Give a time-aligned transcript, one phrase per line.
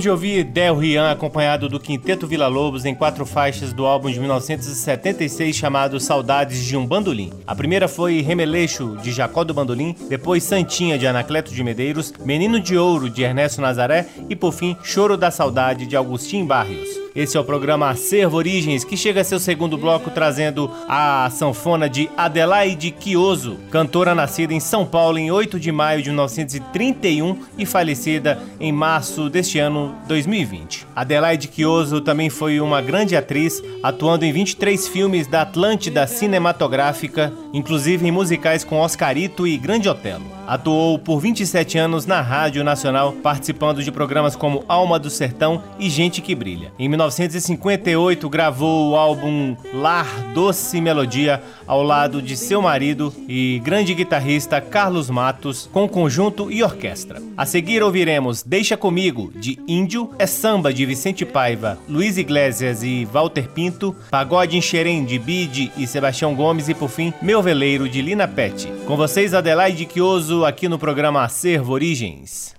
[0.00, 4.10] Acabamos de ouvir Del Rian acompanhado do Quinteto Vila Lobos em quatro faixas do álbum
[4.10, 7.30] de 1976 chamado Saudades de um Bandolim.
[7.46, 12.58] A primeira foi Remeleixo de Jacó do Bandolim, depois Santinha de Anacleto de Medeiros, Menino
[12.58, 16.88] de Ouro de Ernesto Nazaré e por fim Choro da Saudade de Agostinho Barrios.
[17.14, 21.88] Esse é o programa Acervo Origens, que chega a seu segundo bloco trazendo a sanfona
[21.88, 27.66] de Adelaide Quioso, cantora nascida em São Paulo em 8 de maio de 1931 e
[27.66, 30.86] falecida em março deste ano 2020.
[30.94, 38.06] Adelaide Quioso também foi uma grande atriz, atuando em 23 filmes da Atlântida Cinematográfica, inclusive
[38.06, 40.40] em musicais com Oscarito e Grande Otelo.
[40.46, 45.88] Atuou por 27 anos na Rádio Nacional, participando de programas como Alma do Sertão e
[45.88, 46.72] Gente que Brilha.
[46.76, 53.94] Em 1958, gravou o álbum Lar Doce Melodia ao lado de seu marido e grande
[53.94, 57.22] guitarrista Carlos Matos, com conjunto e orquestra.
[57.36, 63.06] A seguir ouviremos Deixa Comigo, de Índio, É Samba, de Vicente Paiva, Luiz Iglesias e
[63.06, 67.88] Walter Pinto, Pagode em Xerém, de Bide e Sebastião Gomes e, por fim, Meu Veleiro,
[67.88, 68.70] de Lina Pet.
[68.86, 72.54] Com vocês, Adelaide Quioso, aqui no programa Acervo Origens.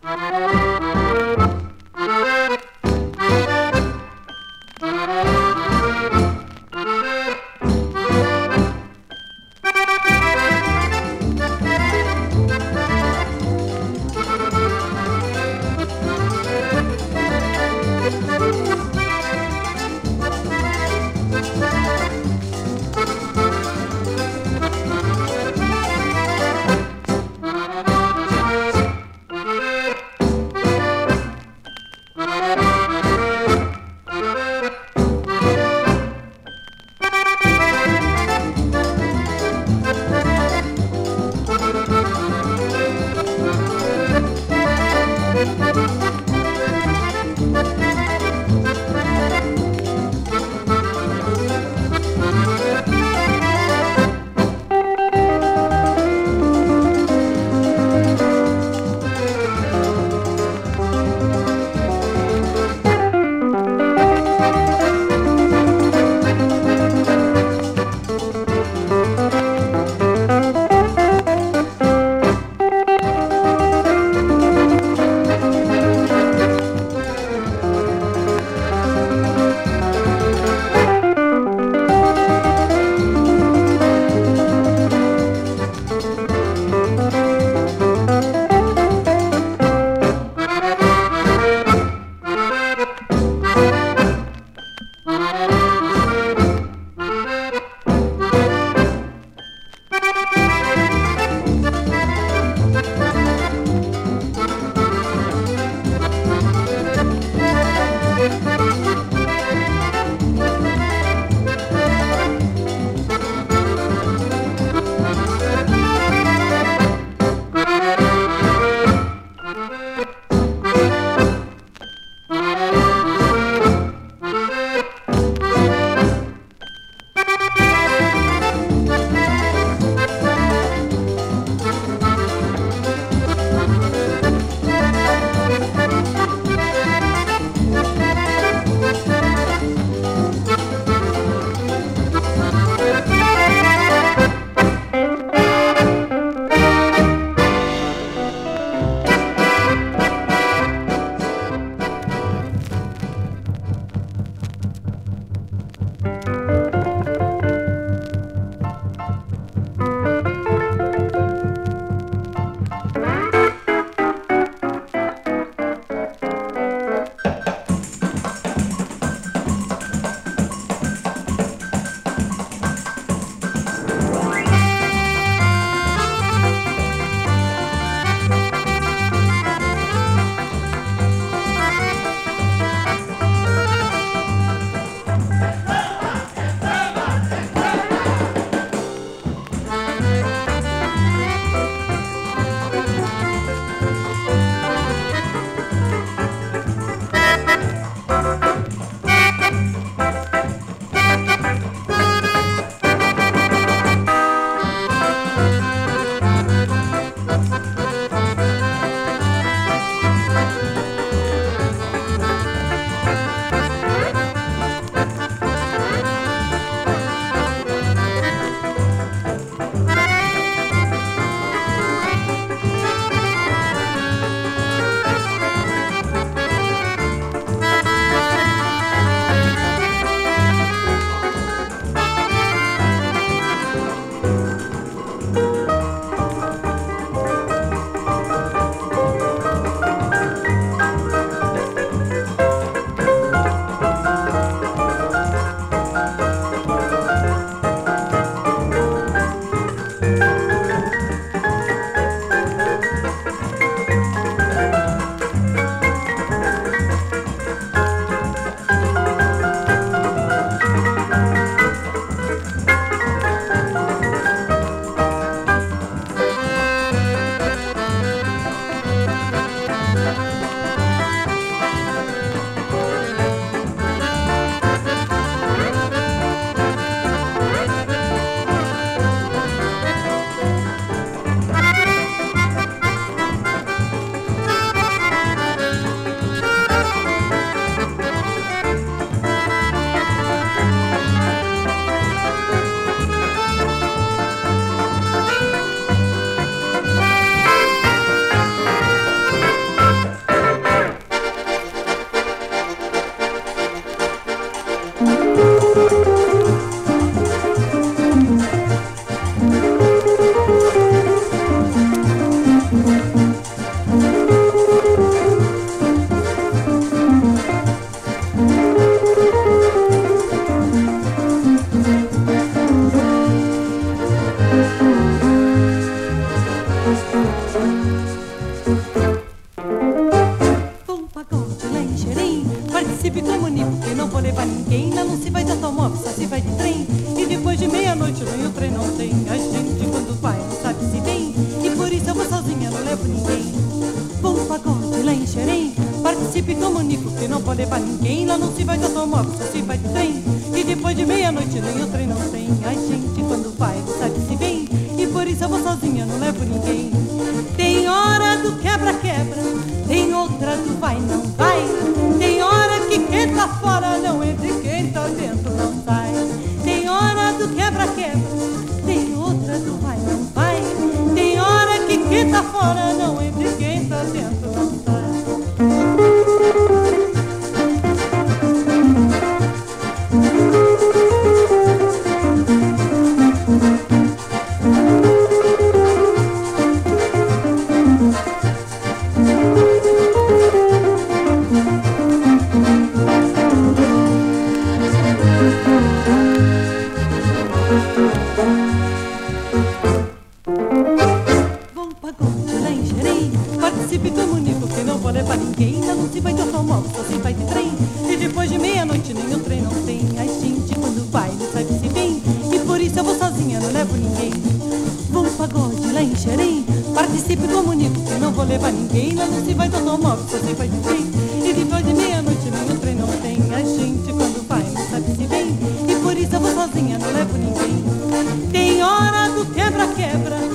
[430.23, 430.50] quebrar.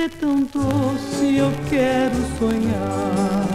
[0.00, 3.46] é tão doce, eu quero sonhar.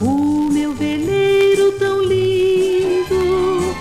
[0.00, 3.74] O meu veleiro tão lindo,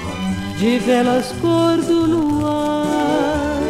[0.60, 3.64] de velas cor do luar,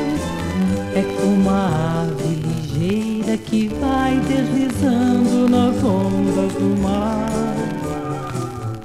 [0.94, 7.30] é como a ave ligeira que vai deslizando nas ondas do mar.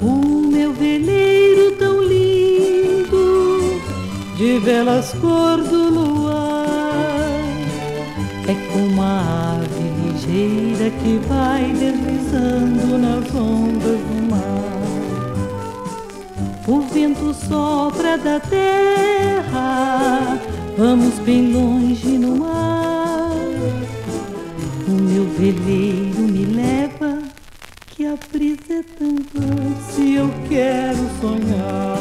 [0.01, 3.81] O meu veleiro tão lindo,
[4.37, 5.94] de velas cor do luar
[8.47, 14.75] é como a ave ligeira que vai deslizando nas ondas do mar.
[16.67, 19.59] O vento sopra da terra,
[20.77, 23.31] vamos bem longe no ar.
[24.87, 27.23] O meu veleiro me leva,
[27.87, 31.94] que a brisa é tão doce, eu quero sonhar.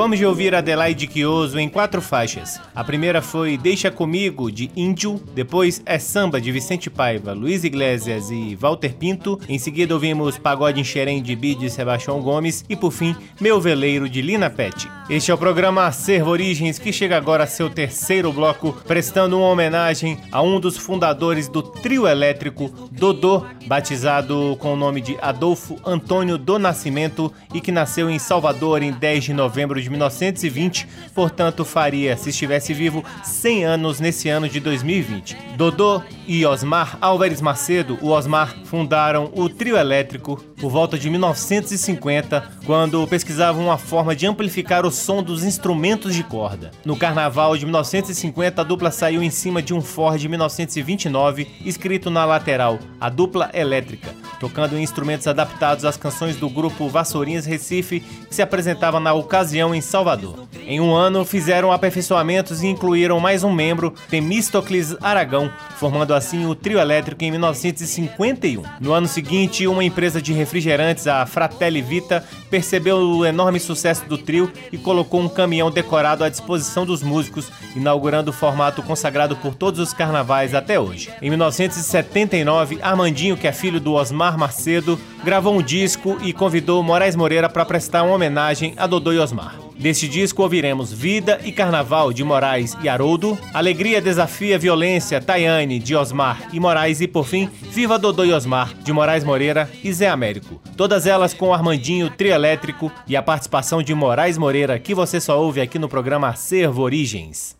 [0.00, 2.58] Acabamos de ouvir Adelaide Quioso em quatro faixas.
[2.74, 8.30] A primeira foi Deixa Comigo, de Índio, depois É Samba, de Vicente Paiva, Luiz Iglesias
[8.30, 12.74] e Walter Pinto, em seguida ouvimos Pagode em Xerém, de Bide e Sebastião Gomes, e
[12.74, 14.88] por fim, Meu Veleiro, de Lina Pet.
[15.10, 19.48] Este é o programa Acervo Origens, que chega agora a seu terceiro bloco, prestando uma
[19.48, 25.76] homenagem a um dos fundadores do trio elétrico Dodô, batizado com o nome de Adolfo
[25.84, 31.64] Antônio do Nascimento e que nasceu em Salvador em 10 de novembro de 1920, portanto
[31.64, 35.36] faria, se estivesse vivo, 100 anos nesse ano de 2020.
[35.56, 42.44] Dodô e Osmar Álvares Macedo, o Osmar, fundaram o trio elétrico por volta de 1950,
[42.66, 46.70] quando pesquisavam uma forma de amplificar o som dos instrumentos de corda.
[46.84, 52.24] No carnaval de 1950, a dupla saiu em cima de um Ford 1929, escrito na
[52.24, 58.42] lateral, a dupla elétrica, tocando instrumentos adaptados às canções do grupo Vassourinhas Recife, que se
[58.42, 60.46] apresentava na ocasião em Salvador.
[60.66, 66.54] Em um ano, fizeram aperfeiçoamentos e incluíram mais um membro, Temístocles Aragão, formando assim o
[66.54, 68.62] trio elétrico em 1951.
[68.80, 74.18] No ano seguinte, uma empresa de refrigerantes, a Fratelli Vita, percebeu o enorme sucesso do
[74.18, 79.54] trio e colocou um caminhão decorado à disposição dos músicos, inaugurando o formato consagrado por
[79.54, 81.10] todos os carnavais até hoje.
[81.22, 87.14] Em 1979, Armandinho, que é filho do Osmar Macedo, gravou um disco e convidou Moraes
[87.14, 89.69] Moreira para prestar uma homenagem a Dodô e Osmar.
[89.80, 95.96] Deste disco ouviremos Vida e Carnaval de Moraes e Haroldo, Alegria Desafia Violência, Tayane de
[95.96, 100.10] Osmar e Moraes e por fim Viva Dodô e Osmar de Moraes Moreira e Zé
[100.10, 100.60] Américo.
[100.76, 105.40] Todas elas com Armandinho Trio Elétrico e a participação de Moraes Moreira que você só
[105.40, 107.56] ouve aqui no programa Acervo Origens.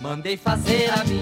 [0.00, 1.19] Mandei fazer a minha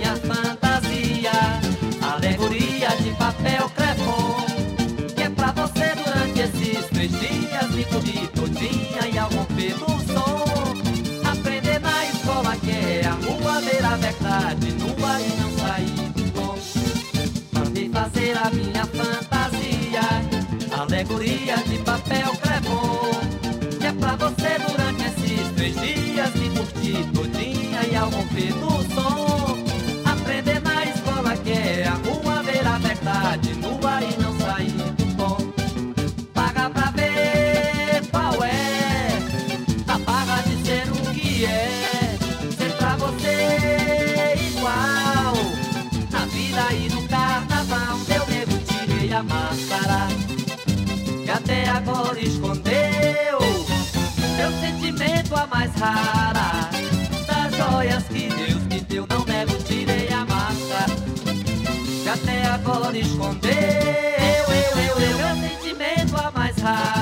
[18.79, 20.03] minha fantasia,
[20.71, 22.48] alegoria de papel
[55.35, 56.71] a mais rara.
[57.27, 60.97] Das joias que Deus me deu Não nego, tirei a máscara
[62.03, 66.98] Que até agora escondeu eu, eu, eu, Meu sentimento a mais rara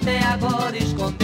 [0.00, 1.19] até agora escondeu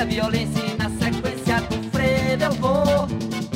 [0.00, 3.08] A violência e na sequência do frevo eu vou.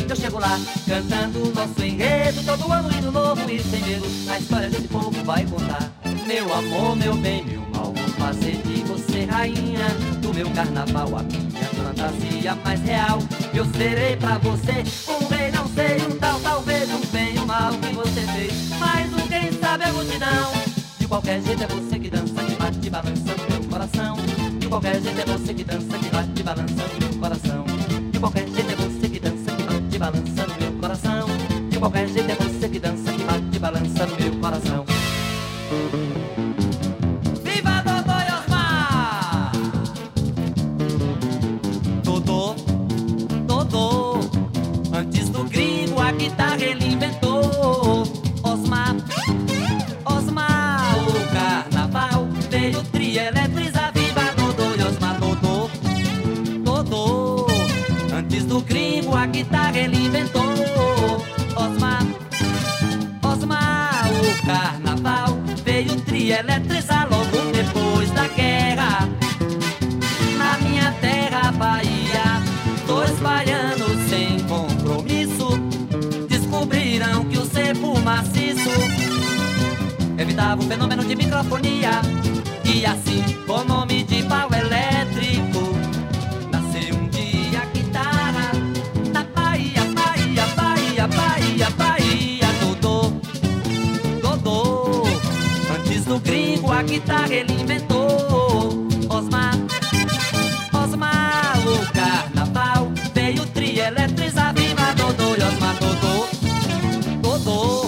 [0.08, 4.68] Eu chego lá cantando nosso enredo Todo ano indo novo e sem medo A história
[4.68, 5.90] desse povo vai contar.
[6.26, 9.88] Meu amor, meu bem, meu mal Vou fazer de você rainha
[10.20, 11.16] Do meu carnaval.
[11.16, 13.20] A minha fantasia mais real
[13.54, 17.72] Eu serei pra você um rei, não sei, um tal, talvez um bem, um mal
[17.72, 18.52] que você fez.
[18.80, 20.52] Mas um quem sabe a multidão
[20.98, 23.51] De qualquer jeito é você que dança, que bate De
[24.72, 27.64] qualquer jeito é você que dança, que bate balançando meu coração.
[28.10, 31.26] De qualquer jeito é você que dança, que bate balançando meu coração.
[31.68, 32.51] De qualquer jeito é você
[96.12, 98.86] do gringo a guitarra ele inventou.
[99.08, 99.56] Osmar
[100.74, 106.28] Osmar, o carnaval veio trieletrizar Viva Dodô e Osmar Dodô
[107.22, 107.86] Dodô.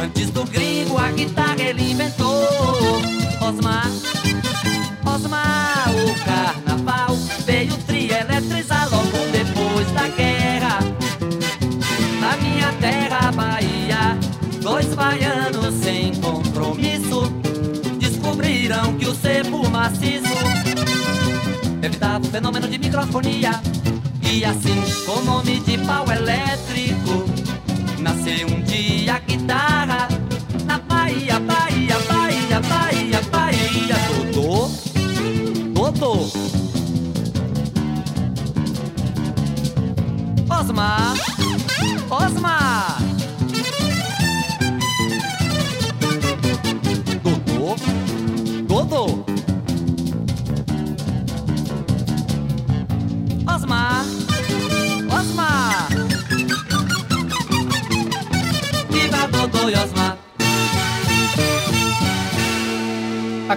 [0.00, 2.46] Antes do gringo a guitarra ele inventou.
[3.40, 3.90] Osmar
[5.04, 10.78] Osmar, o carnaval veio trieletrizar Logo depois da guerra.
[12.20, 14.16] Na minha terra, Bahia
[14.62, 15.31] Dois baianos
[19.92, 20.92] cepo maciço
[21.82, 23.60] evitava o fenômeno de microfonia.
[24.22, 27.24] E assim, com nome de pau elétrico,
[27.98, 30.08] nasceu um dia a guitarra
[30.64, 33.96] na Bahia, Bahia, Bahia, Bahia, Bahia.
[34.32, 34.70] Dodô,
[35.74, 36.30] Dodô.
[40.48, 41.14] Osmar,
[42.10, 42.91] Osmar.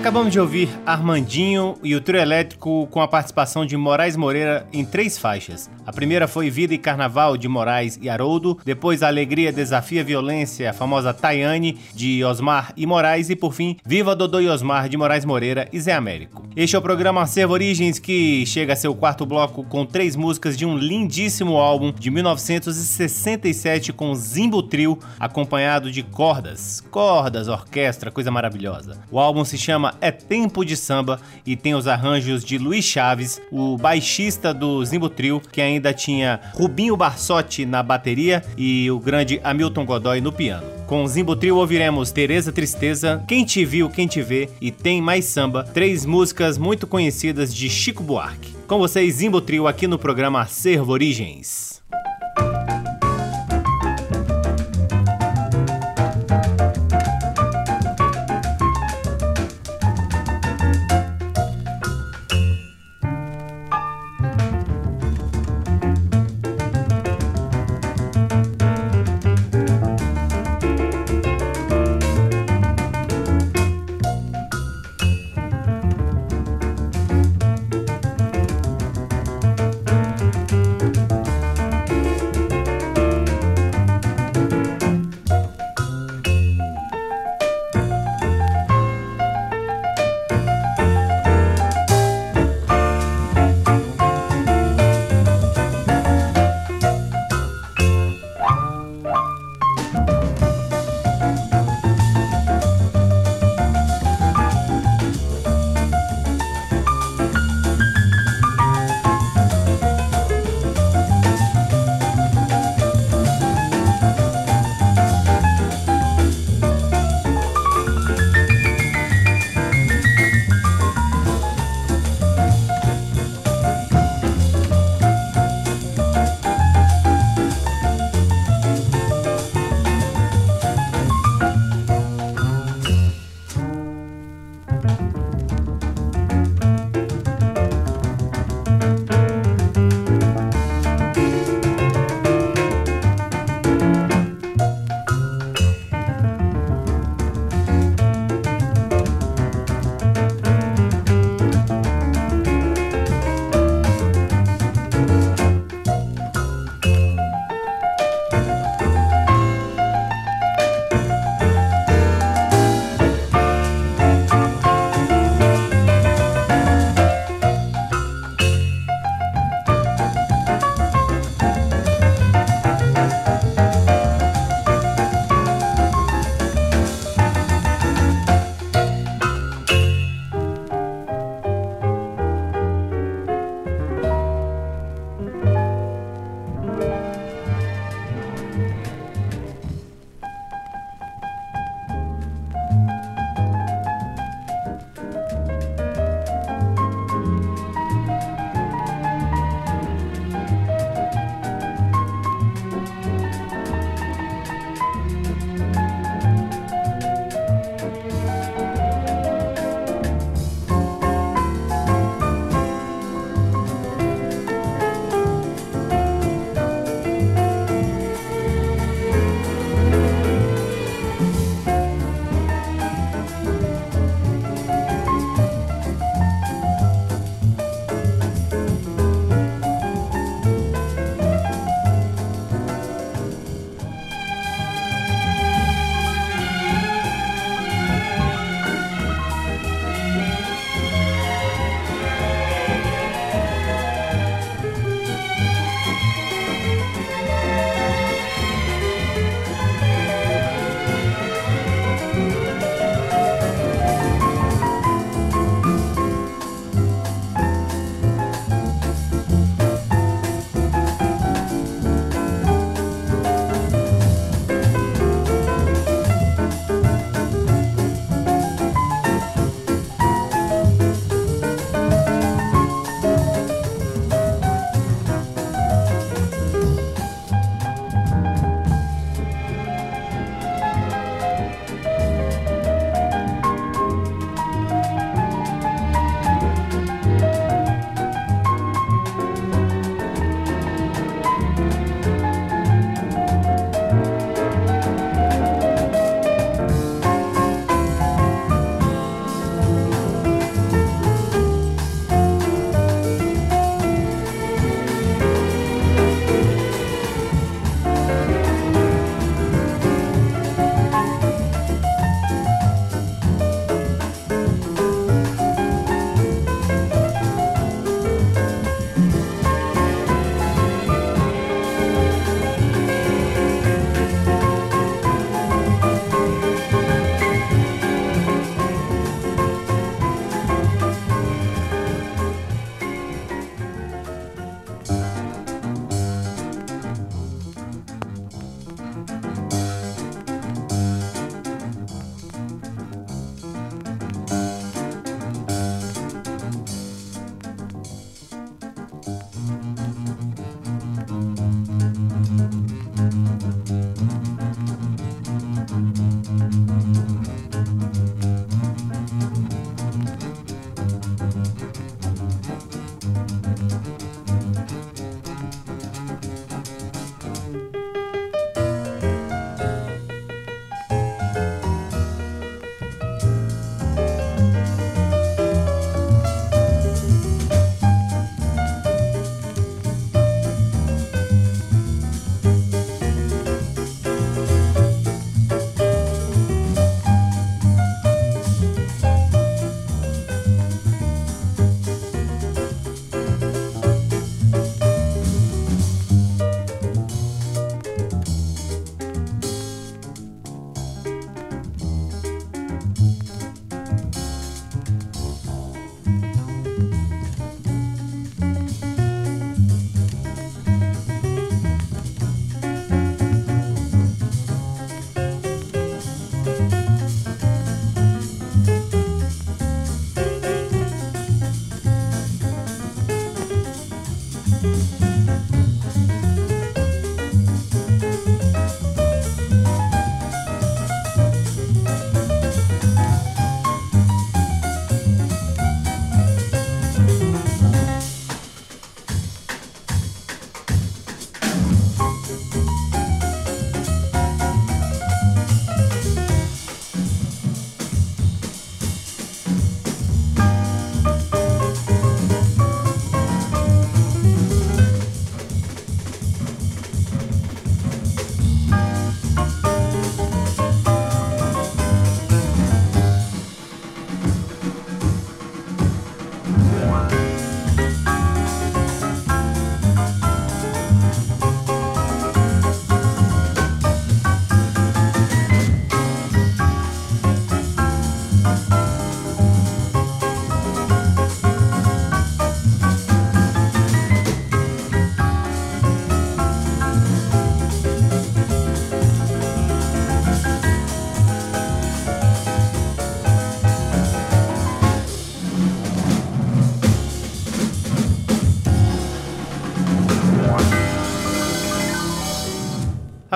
[0.05, 4.85] Acabamos de ouvir Armandinho e o trio elétrico com a participação de Moraes Moreira em
[4.85, 5.67] três faixas.
[5.83, 10.73] A primeira foi Vida e Carnaval de Moraes e Haroldo, depois Alegria Desafia Violência, a
[10.73, 15.25] famosa Tayane de Osmar e Moraes e por fim Viva Dodô e Osmar de Moraes
[15.25, 16.45] Moreira e Zé Américo.
[16.55, 20.55] Este é o programa Acervo Origens que chega a seu quarto bloco com três músicas
[20.55, 28.29] de um lindíssimo álbum de 1967 com Zimbo Trio, acompanhado de cordas, cordas, orquestra, coisa
[28.29, 28.99] maravilhosa.
[29.11, 33.41] O álbum se chama É Tempo de Samba e tem os arranjos de Luiz Chaves,
[33.51, 39.39] o baixista do Zimbo Trio, que ainda tinha Rubinho Barsotti na bateria e o grande
[39.43, 40.67] Hamilton Godoy no piano.
[40.87, 45.01] Com o Zimbo Trio ouviremos Tereza Tristeza, Quem Te Viu, Quem Te Vê e Tem
[45.01, 48.53] Mais Samba, três músicas muito conhecidas de Chico Buarque.
[48.67, 51.74] Com vocês, Zimbo Trio aqui no programa Acervo Origens.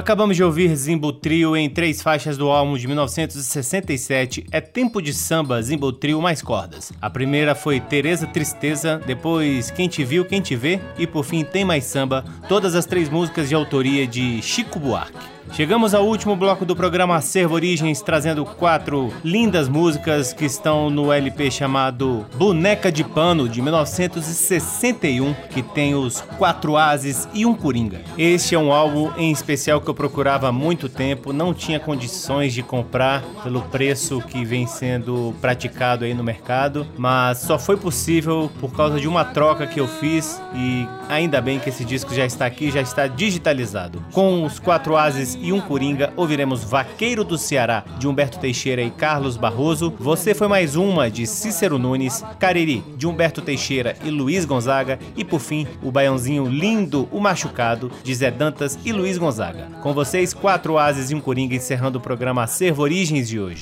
[0.09, 5.13] Acabamos de ouvir Zimbo Trio em três faixas do álbum de 1967 É Tempo de
[5.13, 6.91] Samba, Zimbo Trio mais cordas.
[6.99, 11.43] A primeira foi Tereza Tristeza, depois Quem Te Viu, Quem Te Vê e por fim
[11.43, 15.38] Tem Mais Samba, todas as três músicas de autoria de Chico Buarque.
[15.51, 21.11] Chegamos ao último bloco do programa Acervo Origens, trazendo quatro lindas músicas que estão no
[21.11, 28.01] LP chamado Boneca de Pano, de 1961, que tem os quatro ases e um coringa.
[28.17, 32.53] Este é um álbum em especial que eu procurava há muito tempo, não tinha condições
[32.53, 38.49] de comprar pelo preço que vem sendo praticado aí no mercado, mas só foi possível
[38.61, 42.25] por causa de uma troca que eu fiz e ainda bem que esse disco já
[42.25, 44.01] está aqui, já está digitalizado.
[44.13, 48.91] Com os quatro ases e um Coringa, ouviremos Vaqueiro do Ceará, de Humberto Teixeira e
[48.91, 49.93] Carlos Barroso.
[49.99, 52.23] Você foi mais uma, de Cícero Nunes.
[52.39, 54.99] Cariri, de Humberto Teixeira e Luiz Gonzaga.
[55.15, 59.67] E por fim, o baiãozinho lindo, o machucado, de Zé Dantas e Luiz Gonzaga.
[59.81, 63.61] Com vocês, quatro ases e um Coringa, encerrando o programa Acervo Origens de hoje.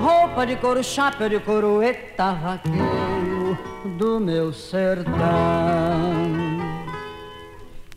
[0.00, 3.58] Roupa de couro, chapéu de couro, eita vaqueiro
[3.98, 5.12] do meu sertão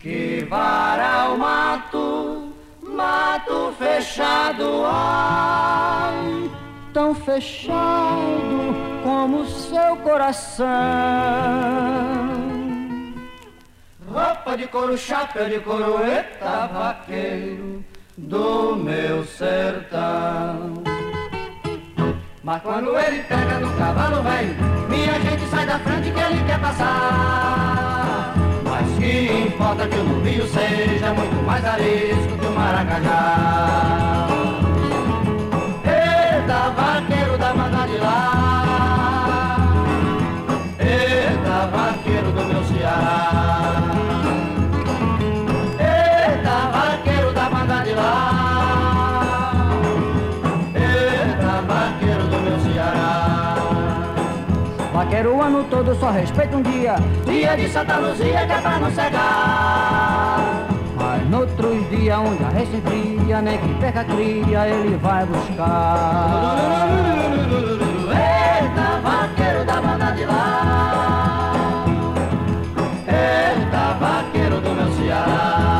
[0.05, 2.53] que vara o mato,
[2.83, 6.51] mato fechado, ai,
[6.93, 10.67] tão fechado como seu coração.
[14.07, 17.83] Roupa de couro, chapéu de couro, eita vaqueiro
[18.15, 20.83] do meu sertão.
[22.43, 24.55] Mas quando ele pega no cavalo velho,
[24.87, 27.74] minha gente sai da frente que ele quer passar.
[29.05, 34.34] Que importa que o navio seja muito mais arisco que o maracajá.
[55.45, 56.95] Ano todo só respeita um dia.
[57.25, 60.67] Dia de Santa Luzia que é pra não cegar.
[60.97, 66.87] Mas noutros dias onde a res fria Nem que perca a cria ele vai buscar.
[68.09, 71.85] Eita, vaqueiro da banda de lá.
[73.07, 75.74] Eita, vaqueiro do meu Ceará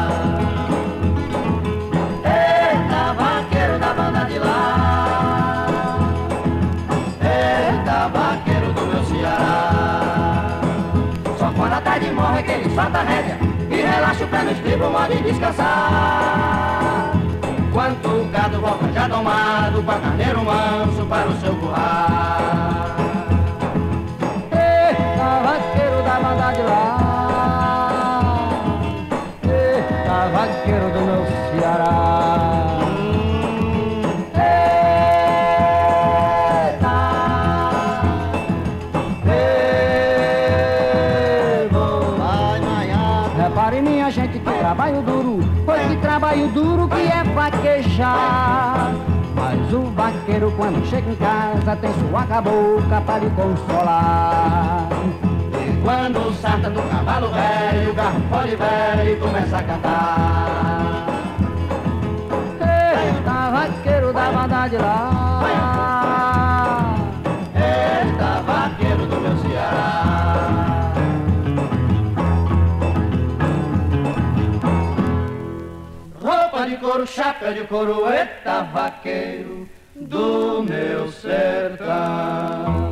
[14.46, 17.12] no estribo, pode descansar.
[17.74, 22.05] Quanto gado volta já domado, com a carneiro manso para o seu curral.
[50.66, 54.89] Quando chega em casa tem sua cabocla para lhe consolar.
[55.53, 61.05] E quando salta do cavalo velho, o garro fole velho começa a cantar.
[62.61, 65.36] Eita, vaqueiro da banda de lá.
[67.53, 70.01] Eita, vaqueiro do meu Ceará.
[76.66, 79.55] De couro, chapéu de couro, eita, vaqueiro
[80.16, 82.85] do meu sertão.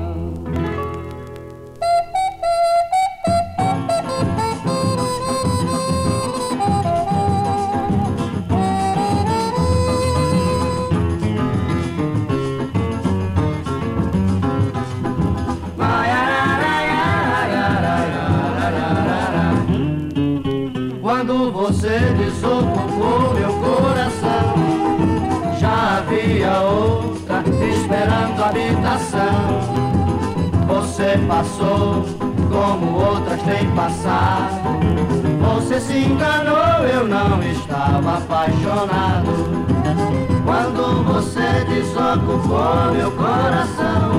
[31.34, 32.06] Passou
[32.52, 34.62] como outras têm passado.
[35.42, 39.32] Você se enganou, eu não estava apaixonado.
[40.46, 44.12] Quando você desocupou meu coração,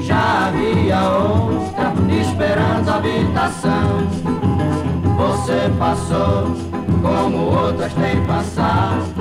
[0.00, 4.08] já havia outra esperando habitação.
[5.16, 6.50] Você passou
[7.02, 9.14] como outras têm passado.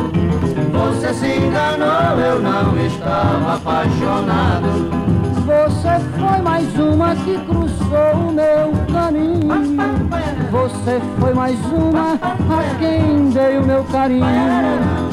[0.73, 5.14] Você se enganou, eu não estava apaixonado.
[5.95, 9.47] Você foi mais uma que cruzou o meu caminho.
[10.51, 14.25] Você foi mais uma a quem dei o meu carinho.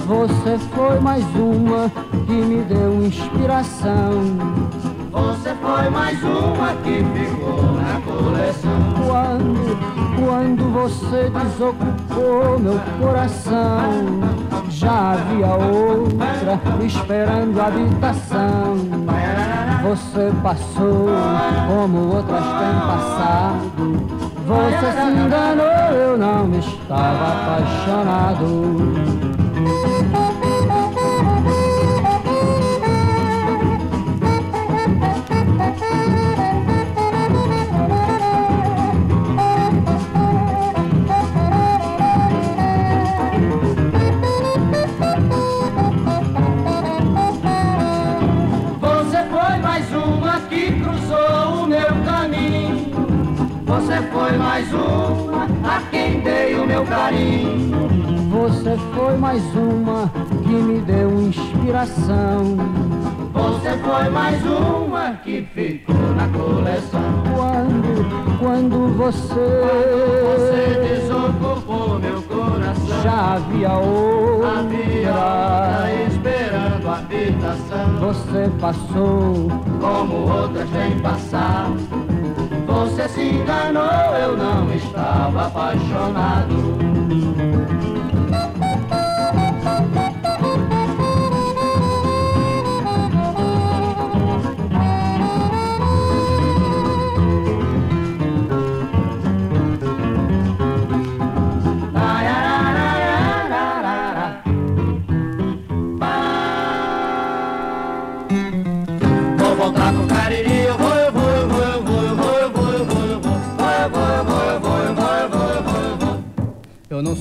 [0.09, 1.89] Você foi mais uma
[2.27, 4.25] que me deu inspiração.
[5.13, 8.95] Você foi mais uma que ficou na coleção.
[9.07, 9.79] Quando,
[10.19, 14.42] quando você desocupou meu coração,
[14.73, 18.77] já havia outra esperando habitação.
[19.83, 21.09] Você passou
[21.69, 24.33] como outras têm passado.
[24.47, 29.32] Você se enganou, eu não estava apaixonado.
[54.03, 57.89] Você foi mais uma a quem dei o meu carinho.
[58.31, 60.11] Você foi mais uma
[60.43, 62.57] que me deu inspiração.
[63.33, 67.01] Você foi mais uma que ficou na coleção.
[67.35, 69.35] Quando, quando você,
[70.35, 73.03] Você desocupou meu coração.
[73.05, 75.91] já havia Havia outra outra.
[76.09, 77.99] esperando a habitação.
[78.01, 79.49] Você passou
[79.81, 82.12] Como outras têm passado.
[82.73, 86.55] Você se enganou, eu não estava apaixonado.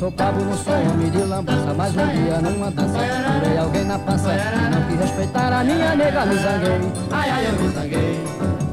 [0.02, 3.99] Sou pavo, não sou homem de lambança Mas um dia numa dança Segurei alguém na
[3.99, 4.30] pança
[4.72, 8.24] Não quis respeitar a minha nega, me zanguei Ai, ai, eu me zanguei.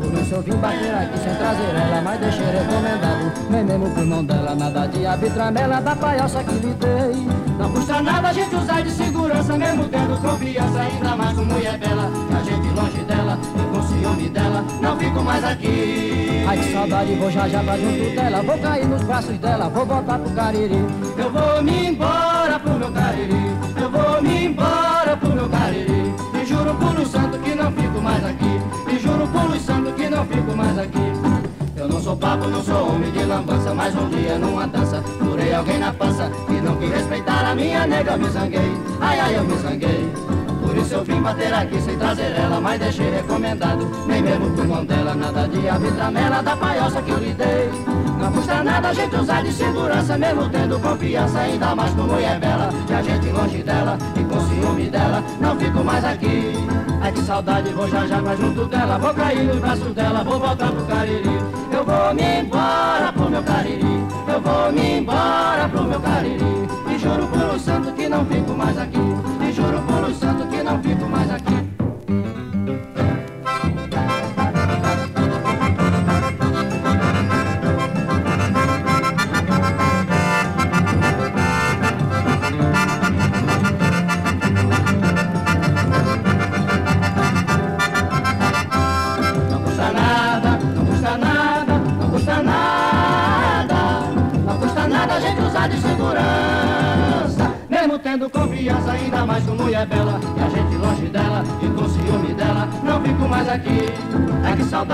[0.01, 4.01] Por isso eu vim bater aqui sem trazer ela Mas deixei recomendado Nem mesmo pro
[4.01, 8.55] irmão dela Nada de abitramela da palhaça que lhe dei Não custa nada a gente
[8.55, 12.11] usar de segurança, mesmo tendo confiança, ainda mais com mulher bela.
[12.39, 12.68] A gente
[13.89, 16.45] ciúme dela, não fico mais aqui.
[16.49, 19.84] Ai que saudade, vou já já pra junto dela Vou cair nos braços dela, vou
[19.84, 20.82] voltar pro Cariri
[21.18, 26.14] Eu vou me embora pro meu cariri, eu vou me embora pro meu cariri.
[26.41, 28.61] E juro por um santo que não fico mais aqui,
[28.91, 31.12] e juro por um santo que não fico mais aqui.
[31.76, 35.55] Eu não sou papo, não sou homem de lambança Mas um dia numa dança, furei
[35.55, 39.36] alguém na pança E não quis respeitar a minha nega, eu me zanguei Ai, ai,
[39.36, 40.38] eu me zanguei
[40.79, 43.91] por isso eu vim bater aqui sem trazer ela, mas deixei recomendado.
[44.07, 47.70] Nem mesmo por mão dela, nada de arbitramela da paioça que eu lhe dei.
[48.20, 52.39] Não custa nada a gente usar de segurança, mesmo tendo confiança, ainda mais com mulher
[52.39, 52.70] bela.
[52.89, 56.53] E a gente longe dela e com ciúme dela, não fico mais aqui.
[57.01, 60.39] Ai que saudade, vou já já pra junto dela, vou cair no braço dela, vou
[60.39, 61.39] voltar pro Cariri.
[61.72, 66.68] Eu vou me embora pro meu Cariri, eu vou me embora pro meu Cariri.
[66.89, 68.99] E juro por santo que não fico mais aqui,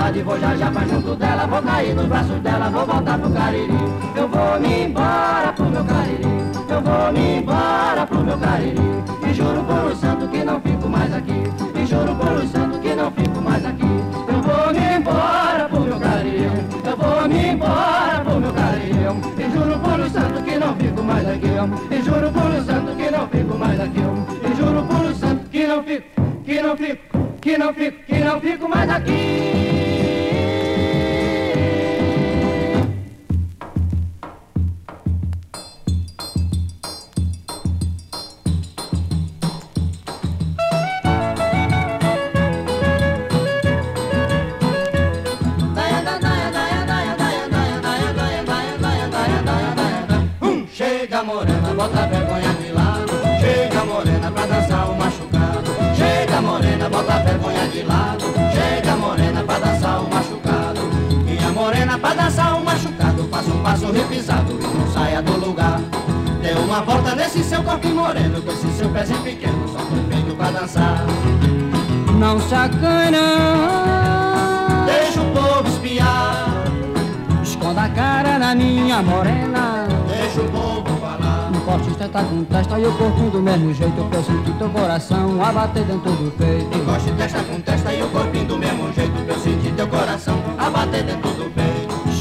[0.05, 1.47] saudade, vou já já pra junto dela.
[1.47, 3.73] Vou cair nos braços dela, vou voltar pro Cariri.
[4.15, 6.23] Eu vou me embora pro meu Cariri.
[6.69, 8.75] Eu vou me embora pro meu Cariri.
[9.27, 11.43] E juro por um santo que não fico mais aqui.
[11.75, 13.85] E juro por um santo que não fico mais aqui.
[14.27, 16.51] Eu vou me embora pro meu Cariri.
[16.85, 18.95] Eu vou me embora pro meu Cariri.
[19.37, 21.47] E juro por um santo que não fico mais aqui.
[21.91, 24.01] E juro por um santo que não fico mais aqui.
[24.01, 28.19] E juro por um santo que não fico, que não fico, que não fico, que
[28.19, 29.54] não fico mais aqui.
[67.13, 68.41] Nesse seu corpo moreno.
[68.41, 71.05] Com esse seu pezinho pequeno, só foi feito pra dançar.
[72.17, 74.85] Não sacanha não.
[74.85, 76.47] Deixa o povo espiar.
[77.43, 79.85] Esconda a cara na minha morena.
[80.07, 81.51] Deixa o povo falar.
[81.53, 84.69] Um corte testa com testa e o corpinho do mesmo jeito que eu senti teu
[84.69, 86.77] coração a bater dentro do peito.
[86.77, 90.41] Encoste testa com testa e o corpinho do mesmo jeito que eu senti teu coração
[90.57, 91.64] a bater dentro do peito.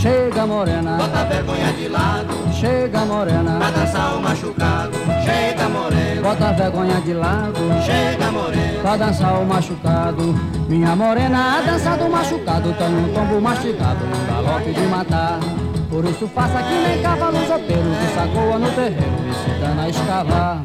[0.04, 4.98] Chega morena, Bota a vergonha de lado, chega pra morena, dançar o machucado.
[5.24, 7.58] Chega morena, bota a vergonha de lado.
[7.82, 8.80] chega morena.
[8.82, 10.34] Pra dançar o machucado.
[10.68, 12.74] Minha morena, a dança do machucado.
[12.74, 15.40] Tem um tombo mastigado, um galope de matar.
[15.88, 19.88] Por isso faça que nem cavalo zopeiro Que sacoa no terreiro e se dá na
[19.88, 20.62] escavar.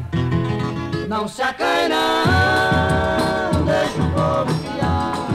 [1.08, 5.30] Não se acanhe não, deixa o povo fiar.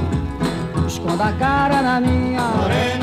[0.88, 2.95] Esconda a cara na minha Morena,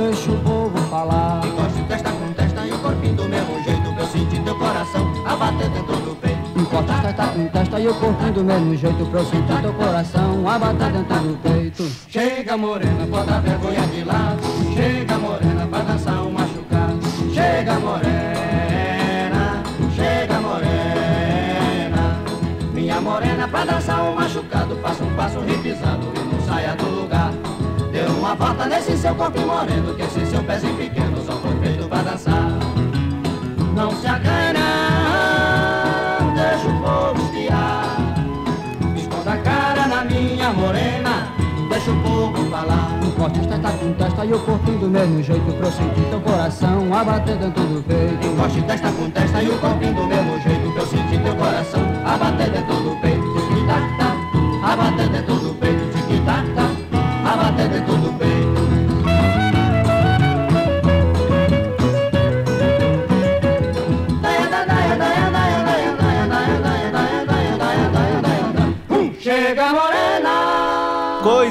[0.00, 4.00] Deixa o povo falar encoste testa com testa e o corpinho do mesmo jeito que
[4.00, 6.58] eu senti teu coração a bater dentro do peito.
[6.58, 9.74] Encosta a testa com testa e o corpinho do mesmo jeito Pra eu sentir teu
[9.74, 14.40] coração a bater dentro do peito Chega morena, bota a vergonha de lado.
[14.74, 17.00] Chega morena pra dançar o machucado.
[17.34, 19.62] Chega morena,
[19.94, 22.22] chega morena.
[22.72, 24.76] Minha morena pra dançar o machucado.
[24.76, 27.29] Faça um passo repisado e não saia do lugar.
[28.08, 29.94] Uma volta nesse seu corpo moreno.
[29.94, 32.50] Que esse seu pezinho pequeno só foi feito pra dançar.
[33.74, 34.06] Não se
[34.56, 37.96] não, deixa o povo espiar.
[38.96, 41.32] Esconda a cara na minha morena,
[41.68, 43.00] deixa o povo falar.
[43.20, 46.20] Encosta a testa com testa e o corpinho do mesmo jeito Pra eu sentir teu
[46.20, 50.40] coração a bater dentro do peito Encoste testa com testa e o corpinho do mesmo
[50.40, 52.79] jeito que eu senti teu coração a bater dentro do peito.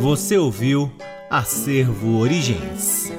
[0.00, 0.92] Você ouviu
[1.30, 3.12] Acervo Origens.